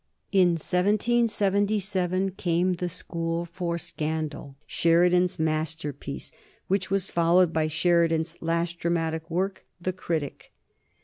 [0.31, 6.31] In 1777 came "The School for Scandal," Sheridan's masterpiece,
[6.67, 10.53] which was followed by Sheridan's last dramatic work, "The Critic."